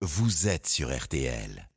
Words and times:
vous 0.00 0.46
êtes 0.46 0.68
sur 0.68 0.96
RTL. 0.96 1.68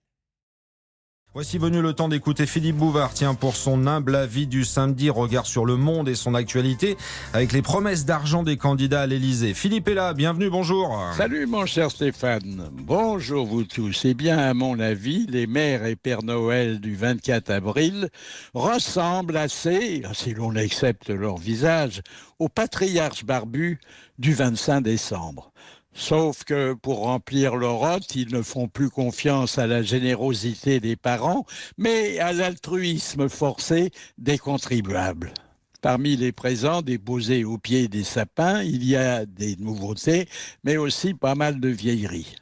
Voici 1.34 1.58
venu 1.58 1.82
le 1.82 1.94
temps 1.94 2.10
d'écouter 2.10 2.46
Philippe 2.46 2.76
Bouvard, 2.76 3.14
tiens, 3.16 3.34
pour 3.34 3.56
son 3.56 3.88
humble 3.88 4.16
avis 4.16 4.46
du 4.46 4.64
samedi, 4.64 5.10
regard 5.10 5.48
sur 5.48 5.66
le 5.66 5.76
monde 5.76 6.08
et 6.08 6.14
son 6.14 6.36
actualité, 6.36 6.98
avec 7.34 7.52
les 7.52 7.64
promesses 7.64 8.06
d'argent 8.06 8.44
des 8.44 8.58
candidats 8.58 9.02
à 9.02 9.08
l'Elysée. 9.08 9.56
Philippe 9.56 9.88
est 9.88 9.96
là, 9.96 10.14
bienvenue, 10.14 10.52
bonjour. 10.52 11.04
Salut 11.18 11.48
mon 11.48 11.66
cher 11.66 11.90
Stéphane, 11.90 12.70
bonjour 12.74 13.48
vous 13.48 13.64
tous. 13.64 14.02
Eh 14.06 14.14
bien, 14.14 14.38
à 14.38 14.54
mon 14.54 14.80
avis, 14.80 15.26
les 15.26 15.48
mères 15.48 15.86
et 15.86 15.96
pères 15.96 16.24
Noël 16.24 16.80
du 16.80 16.96
24 16.96 17.50
avril 17.50 18.10
ressemblent 18.54 19.38
assez, 19.38 20.04
si 20.14 20.34
l'on 20.36 20.56
accepte 20.56 21.10
leur 21.10 21.38
visage, 21.38 22.02
aux 22.38 22.50
patriarches 22.50 23.26
barbus 23.26 23.80
du 24.20 24.34
25 24.34 24.82
décembre. 24.82 25.52
Sauf 25.94 26.46
que 26.46 26.74
pour 26.74 27.00
remplir 27.00 27.56
leur 27.56 27.82
hôte, 27.82 28.16
ils 28.16 28.34
ne 28.34 28.42
font 28.42 28.68
plus 28.68 28.90
confiance 28.90 29.58
à 29.58 29.68
la 29.68 29.84
générosité 29.84 30.80
des 30.80 30.96
parents, 30.96 31.46
mais 31.78 32.18
à 32.20 32.32
l'altruisme 32.32 33.28
forcé 33.28 33.92
des 34.18 34.38
contribuables. 34.38 35.34
Parmi 35.82 36.16
les 36.16 36.32
présents 36.32 36.82
déposés 36.82 37.44
au 37.44 37.58
pied 37.58 37.88
des 37.88 38.04
sapins, 38.04 38.62
il 38.62 38.86
y 38.86 38.96
a 38.96 39.26
des 39.26 39.58
nouveautés, 39.58 40.30
mais 40.64 40.78
aussi 40.78 41.14
pas 41.14 41.36
mal 41.36 41.60
de 41.60 41.70
vieilleries. 41.70 42.36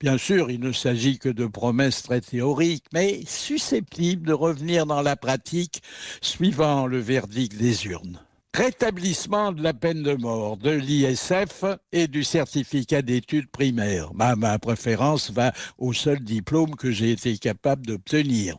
Bien 0.00 0.18
sûr, 0.18 0.50
il 0.50 0.60
ne 0.60 0.72
s'agit 0.72 1.18
que 1.18 1.30
de 1.30 1.46
promesses 1.46 2.02
très 2.02 2.20
théoriques, 2.20 2.84
mais 2.92 3.22
susceptibles 3.26 4.26
de 4.26 4.34
revenir 4.34 4.86
dans 4.86 5.02
la 5.02 5.16
pratique 5.16 5.82
suivant 6.20 6.86
le 6.86 6.98
verdict 6.98 7.56
des 7.56 7.86
urnes 7.86 8.20
rétablissement 8.54 9.50
de 9.50 9.62
la 9.62 9.74
peine 9.74 10.02
de 10.04 10.14
mort, 10.14 10.56
de 10.56 10.70
l'ISF 10.70 11.64
et 11.92 12.06
du 12.06 12.22
certificat 12.22 13.02
d'études 13.02 13.50
primaires. 13.50 14.12
Ma, 14.14 14.58
préférence 14.58 15.32
va 15.32 15.52
au 15.76 15.92
seul 15.92 16.20
diplôme 16.20 16.76
que 16.76 16.92
j'ai 16.92 17.10
été 17.10 17.36
capable 17.36 17.84
d'obtenir. 17.84 18.56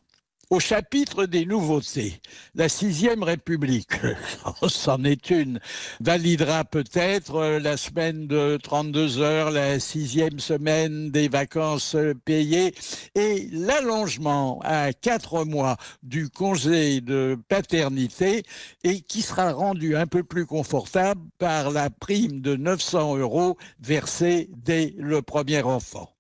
Au 0.51 0.59
chapitre 0.59 1.25
des 1.25 1.43
nouveautés, 1.43 2.21
la 2.53 2.69
sixième 2.69 3.23
République, 3.23 3.93
c'en 4.67 5.03
est 5.03 5.31
une, 5.31 5.59
validera 6.01 6.63
peut-être 6.63 7.35
euh, 7.37 7.59
la 7.59 7.77
semaine 7.77 8.27
de 8.27 8.59
32 8.61 9.21
heures, 9.21 9.49
la 9.49 9.79
sixième 9.79 10.39
semaine 10.39 11.09
des 11.09 11.29
vacances 11.29 11.97
payées 12.25 12.75
et 13.15 13.49
l'allongement 13.51 14.59
à 14.63 14.93
quatre 14.93 15.45
mois 15.45 15.77
du 16.03 16.29
congé 16.29 17.01
de 17.01 17.39
paternité 17.47 18.43
et 18.83 19.01
qui 19.01 19.23
sera 19.23 19.51
rendu 19.51 19.95
un 19.97 20.05
peu 20.05 20.23
plus 20.23 20.45
confortable 20.45 21.21
par 21.39 21.71
la 21.71 21.89
prime 21.89 22.41
de 22.41 22.55
900 22.55 23.17
euros 23.17 23.57
versée 23.79 24.51
dès 24.55 24.93
le 24.99 25.23
premier 25.23 25.63
enfant. 25.63 26.14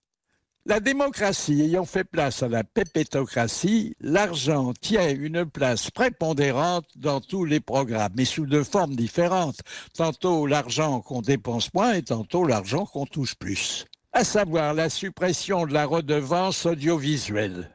La 0.67 0.79
démocratie 0.79 1.61
ayant 1.61 1.85
fait 1.85 2.03
place 2.03 2.41
à 2.41 2.47
la 2.47 2.63
pépétocratie, 2.63 3.95
l'argent 3.99 4.73
tient 4.81 5.11
une 5.11 5.45
place 5.45 5.91
prépondérante 5.91 6.87
dans 6.95 7.21
tous 7.21 7.45
les 7.45 7.59
programmes, 7.59 8.13
mais 8.17 8.25
sous 8.25 8.47
deux 8.47 8.63
formes 8.63 8.95
différentes. 8.95 9.59
Tantôt 9.93 10.47
l'argent 10.47 11.01
qu'on 11.01 11.21
dépense 11.21 11.71
moins 11.75 11.93
et 11.93 12.01
tantôt 12.01 12.47
l'argent 12.47 12.87
qu'on 12.87 13.05
touche 13.05 13.35
plus. 13.35 13.85
À 14.11 14.23
savoir 14.23 14.73
la 14.73 14.89
suppression 14.89 15.67
de 15.67 15.73
la 15.73 15.85
redevance 15.85 16.65
audiovisuelle, 16.65 17.69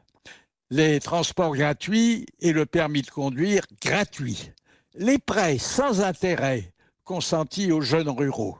les 0.69 0.99
transports 0.99 1.55
gratuits 1.55 2.25
et 2.41 2.51
le 2.51 2.65
permis 2.65 3.03
de 3.03 3.09
conduire 3.09 3.63
gratuit, 3.81 4.51
les 4.95 5.17
prêts 5.17 5.59
sans 5.59 6.01
intérêt 6.01 6.73
consentis 7.05 7.71
aux 7.71 7.79
jeunes 7.79 8.09
ruraux 8.09 8.57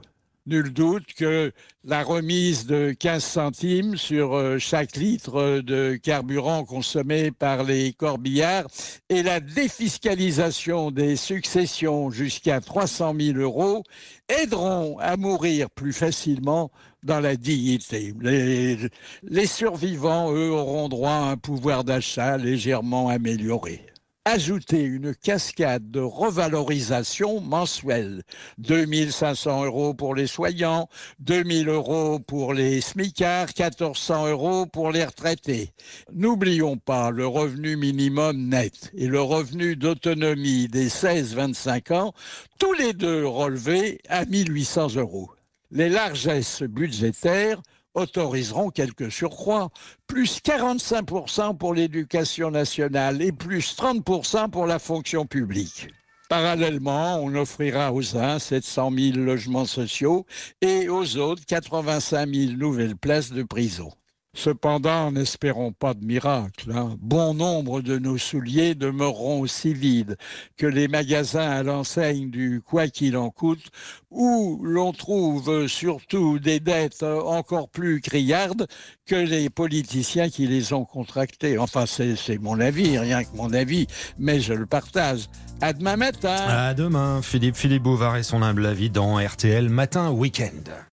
Nul 0.48 0.74
doute 0.74 1.14
que 1.16 1.52
la 1.84 2.04
remise 2.04 2.66
de 2.66 2.96
15 2.98 3.24
centimes 3.24 3.96
sur 3.96 4.34
euh, 4.34 4.58
chaque 4.58 4.96
litre 4.96 5.62
de 5.62 6.00
carburant 6.02 6.66
consommé 6.66 7.30
par 7.30 7.64
les 7.64 7.94
corbillards 7.94 8.66
et 9.10 9.22
la 9.22 9.40
défiscalisation 9.40 10.90
des 10.90 11.16
successions 11.16 12.10
jusqu'à 12.10 12.60
300 12.60 13.14
000 13.20 13.38
euros 13.38 13.84
aideront 14.30 14.98
à 14.98 15.16
mourir 15.16 15.70
plus 15.70 15.94
facilement 15.94 16.72
dans 17.04 17.20
la 17.20 17.36
dignité. 17.36 18.12
Les, 18.20 18.78
les 19.22 19.46
survivants, 19.46 20.34
eux, 20.34 20.50
auront 20.50 20.90
droit 20.90 21.12
à 21.12 21.32
un 21.32 21.38
pouvoir 21.38 21.84
d'achat 21.84 22.38
légèrement 22.38 23.10
amélioré 23.10 23.91
ajouter 24.26 24.84
une 24.84 25.16
cascade 25.16 25.90
de 25.90 26.00
revalorisation 26.00 27.42
mensuelle. 27.42 28.22
2500 28.60 29.66
euros 29.66 29.94
pour 29.96 30.14
les 30.14 30.28
soignants, 30.28 30.90
2000 31.20 31.70
euros 31.70 32.20
pour 32.20 32.54
les 32.54 32.82
smicards, 32.82 33.48
1400 33.58 34.28
euros 34.28 34.66
pour 34.68 34.92
les 34.92 35.06
retraités. 35.06 35.72
N'oublions 36.14 36.78
pas 36.78 37.10
le 37.10 37.26
revenu 37.26 37.76
minimum 37.78 38.50
net 38.50 38.92
et 38.94 39.08
le 39.08 39.22
revenu 39.22 39.76
d'autonomie 39.76 40.68
des 40.68 40.90
16-25 40.90 41.94
ans, 41.94 42.14
tous 42.60 42.74
les 42.74 42.94
deux 42.94 43.26
relevés 43.26 44.02
à 44.08 44.26
1800 44.26 44.98
euros. 44.98 45.32
Les 45.72 45.90
largesses 45.90 46.62
budgétaires 46.62 47.62
autoriseront 47.94 48.70
quelques 48.70 49.12
surcroîts, 49.12 49.70
plus 50.08 50.40
45% 50.42 51.58
pour 51.58 51.74
l'éducation 51.74 52.52
nationale 52.52 53.22
et 53.22 53.32
plus 53.32 53.76
30% 53.76 54.50
pour 54.50 54.66
la 54.66 54.80
fonction 54.80 55.26
publique. 55.26 55.88
Parallèlement, 56.30 57.18
on 57.22 57.36
offrira 57.36 57.92
aux 57.94 58.16
uns 58.16 58.40
700 58.40 58.92
000 58.98 59.18
logements 59.18 59.66
sociaux 59.66 60.26
et 60.62 60.88
aux 60.88 61.18
autres 61.18 61.44
85 61.46 62.34
000 62.34 62.52
nouvelles 62.54 62.96
places 62.96 63.34
de 63.34 63.44
prison. 63.44 63.92
Cependant, 64.34 65.12
n'espérons 65.12 65.74
pas 65.74 65.94
de 65.94 66.06
miracle. 66.06 66.72
Hein. 66.74 66.96
Bon 67.02 67.34
nombre 67.34 67.82
de 67.82 68.00
nos 68.00 68.18
souliers 68.18 68.76
demeureront 68.76 69.42
aussi 69.42 69.74
vides 69.74 70.16
que 70.58 70.66
les 70.66 70.88
magasins 70.88 71.50
à 71.50 71.64
l'enseigne 71.64 72.32
du 72.32 72.62
quoi 72.66 72.88
qu'il 72.88 73.18
en 73.18 73.30
coûte, 73.30 73.66
où 74.10 74.62
l'on 74.64 74.94
trouve 74.94 75.68
surtout 75.68 76.40
des 76.40 76.62
dettes 76.62 77.04
encore 77.04 77.68
plus 77.70 78.00
criardes 78.00 78.68
que 79.06 79.16
les 79.16 79.50
politiciens 79.50 80.30
qui 80.30 80.48
les 80.48 80.72
ont 80.72 80.86
contractées. 80.86 81.58
Enfin, 81.58 81.86
c'est 81.86 82.38
mon 82.40 82.60
avis, 82.60 82.98
rien 82.98 83.26
que 83.26 83.36
mon 83.36 83.54
avis, 83.54 83.88
mais 84.18 84.40
je 84.40 84.54
le 84.54 84.66
partage. 84.66 85.28
À 85.60 85.74
demain 85.74 85.98
matin. 85.98 86.38
À 86.48 86.74
demain, 86.74 87.22
Philippe 87.22 87.58
Philippe 87.58 87.84
Bouvard 87.84 88.16
et 88.16 88.24
son 88.24 88.42
humble 88.42 88.66
avis 88.66 88.90
dans 88.90 89.18
RTL 89.18 89.68
Matin 89.70 90.12
Week-end. 90.12 90.91